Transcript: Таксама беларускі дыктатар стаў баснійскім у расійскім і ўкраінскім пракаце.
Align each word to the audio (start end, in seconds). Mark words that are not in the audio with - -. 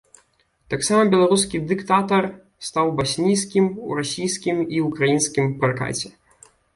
Таксама 0.73 1.01
беларускі 1.13 1.59
дыктатар 1.71 2.23
стаў 2.69 2.87
баснійскім 2.99 3.65
у 3.89 3.99
расійскім 3.99 4.57
і 4.79 4.81
ўкраінскім 4.87 5.53
пракаце. 5.65 6.09